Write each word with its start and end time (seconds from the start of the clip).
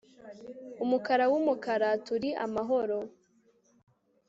UMUKARA 0.83 1.25
WUMUKARA 1.31 1.89
TURI 2.05 2.29
AMAHORO 2.45 2.99